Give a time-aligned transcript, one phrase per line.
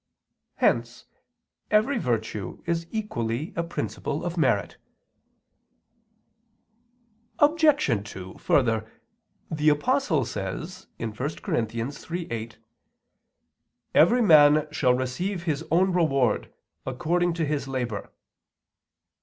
[0.55, 1.05] Hence
[1.69, 4.77] every virtue is equally a principle of merit.
[7.37, 8.03] Obj.
[8.09, 8.91] 2: Further,
[9.51, 11.27] the Apostle says (1 Cor.
[11.27, 12.55] 3:8):
[13.93, 16.51] "Every man shall receive his own reward
[16.87, 18.11] according to his labor."